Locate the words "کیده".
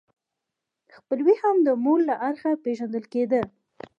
3.13-3.41